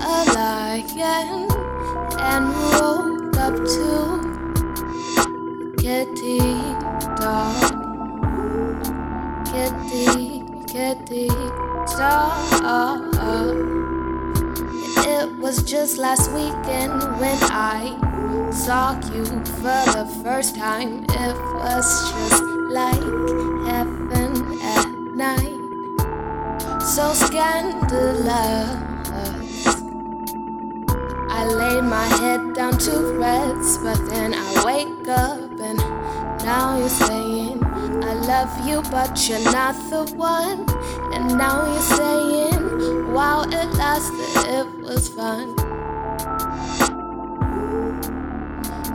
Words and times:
a 0.00 0.24
lion 0.34 1.48
and 2.18 2.48
woke 2.72 3.36
up 3.36 3.54
to 3.74 3.90
kitty 5.78 6.38
dog. 7.18 7.56
Kitty, 9.46 10.42
kitty 10.66 11.28
dog. 11.98 13.14
It 15.06 15.28
was 15.38 15.62
just 15.62 15.98
last 15.98 16.30
weekend 16.32 17.02
when 17.20 17.38
I 17.50 17.96
saw 18.52 18.94
you 19.12 19.24
for 19.24 19.82
the 19.96 20.06
first 20.22 20.54
time. 20.56 21.04
It 21.08 21.36
was 21.54 21.86
just 22.12 22.42
like 22.70 23.02
heaven 23.66 24.32
at 24.62 24.86
night 25.14 25.58
so 26.98 27.12
scandalous. 27.12 28.88
I 31.38 31.44
lay 31.46 31.80
my 31.80 32.08
head 32.18 32.52
down 32.56 32.76
to 32.78 33.16
rest, 33.16 33.80
but 33.84 33.96
then 34.10 34.34
I 34.34 34.64
wake 34.64 35.06
up 35.06 35.38
and 35.60 35.78
now 36.44 36.76
you're 36.76 36.88
saying 36.88 37.62
I 38.02 38.14
love 38.14 38.66
you, 38.66 38.82
but 38.90 39.28
you're 39.28 39.44
not 39.52 39.76
the 39.88 40.02
one. 40.16 40.66
And 41.14 41.38
now 41.38 41.64
you're 41.72 41.90
saying, 41.96 43.12
wow, 43.12 43.42
it 43.42 43.70
lasted, 43.76 44.50
it 44.50 44.66
was 44.80 45.08
fun. 45.08 45.54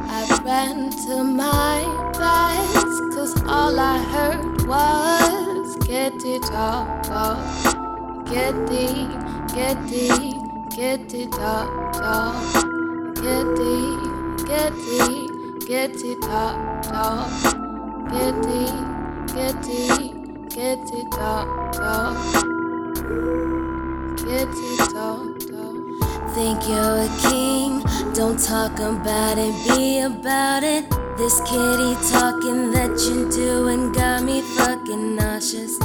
I 0.09 0.41
ran 0.43 0.89
to 1.07 1.23
my 1.23 1.79
best, 2.11 3.01
cause 3.15 3.41
all 3.47 3.79
I 3.79 3.99
heard 4.13 4.67
was 4.67 5.77
kitty 5.87 6.39
talk. 6.39 7.05
Kitty, 8.27 9.07
kitty, 9.53 10.42
kitty 10.75 11.27
talk, 11.27 11.93
talk. 11.93 12.35
Kitty, 13.15 13.95
kitty, 14.47 15.27
kitty 15.67 16.15
talk, 16.21 16.81
talk. 16.81 17.29
Kitty, 18.09 18.65
kitty, 19.33 20.13
kitty 20.49 21.01
talk, 21.11 21.47
talk. 21.73 22.17
Kitty 24.17 24.77
talk, 24.93 25.39
talk. 25.45 26.33
Think 26.33 26.67
you're 26.67 27.05
a 27.05 27.09
king, 27.29 27.83
don't 28.15 28.39
talk 28.43 28.73
about 28.79 29.37
it, 29.37 29.53
be 29.69 29.99
about 29.99 30.63
it. 30.63 30.89
This 31.17 31.39
kitty 31.41 31.93
talking 32.09 32.71
that 32.71 32.97
you're 33.05 33.29
doing 33.29 33.91
got 33.91 34.23
me 34.23 34.41
fucking 34.41 35.15
nauseous. 35.15 35.77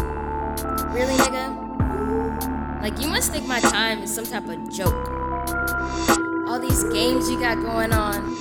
Really, 0.95 1.15
nigga? 1.19 1.68
Like, 2.89 3.03
you 3.03 3.09
must 3.09 3.33
think 3.33 3.47
my 3.47 3.61
time 3.61 4.03
is 4.03 4.15
some 4.15 4.25
type 4.25 4.49
of 4.49 4.71
joke. 4.71 5.11
All 6.49 6.59
these 6.59 6.85
games 6.85 7.29
you 7.29 7.39
got 7.39 7.61
going 7.61 7.93
on, 7.93 8.35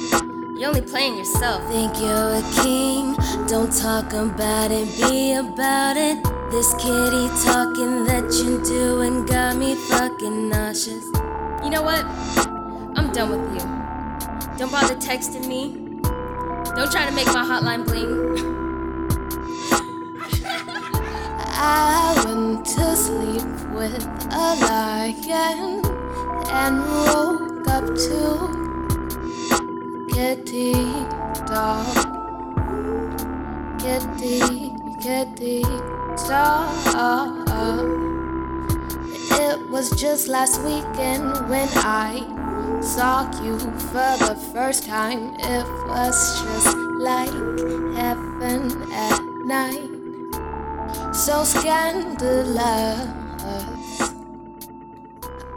you're 0.57 0.69
only 0.69 0.79
playing 0.79 1.17
yourself. 1.17 1.69
Think 1.69 1.99
you're 1.99 2.35
a 2.35 2.41
king, 2.63 3.13
don't 3.47 3.75
talk 3.77 4.13
about 4.13 4.71
it, 4.71 4.87
be 5.01 5.33
about 5.33 5.97
it. 5.97 6.23
This 6.49 6.73
kitty 6.75 7.27
talking 7.43 8.05
that 8.05 8.31
you're 8.41 8.63
doing 8.63 9.25
got 9.25 9.57
me 9.57 9.75
fucking 9.75 10.47
nauseous. 10.47 11.03
You 11.61 11.69
know 11.69 11.81
what? 11.81 12.05
I'm 12.97 13.11
done 13.11 13.29
with 13.31 13.53
you. 13.53 13.67
Don't 14.57 14.71
bother 14.71 14.95
texting 14.95 15.45
me. 15.45 15.73
Don't 16.73 16.89
try 16.89 17.05
to 17.05 17.11
make 17.11 17.27
my 17.27 17.43
hotline 17.43 17.83
bling. 17.83 18.37
I 21.59 22.23
went 22.25 22.65
to 22.65 22.86
a 24.31 24.55
lion 24.61 25.81
and 26.49 26.79
woke 26.85 27.67
up 27.67 27.85
to 28.05 28.19
kitty 30.13 30.73
dog. 31.45 31.87
Kitty, 33.79 34.73
kitty 35.01 35.63
dog. 36.27 37.47
It 39.39 39.69
was 39.69 39.89
just 39.91 40.27
last 40.27 40.61
weekend 40.61 41.49
when 41.49 41.69
I 41.75 42.23
saw 42.81 43.29
you 43.43 43.59
for 43.59 44.11
the 44.25 44.35
first 44.53 44.85
time. 44.85 45.35
It 45.39 45.65
was 45.87 46.41
just 46.41 46.75
like 46.99 47.31
heaven 47.95 48.91
at 48.91 49.21
night 49.45 49.97
so 51.13 51.43
scandalous. 51.43 53.26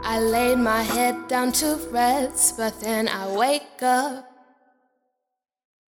I 0.03 0.19
laid 0.19 0.57
my 0.57 0.81
head 0.81 1.27
down 1.27 1.51
to 1.53 1.75
rest, 1.91 2.57
but 2.57 2.79
then 2.81 3.07
I 3.07 3.27
wake 3.35 3.81
up 3.81 4.30